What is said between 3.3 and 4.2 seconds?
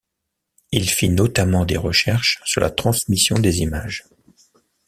des images.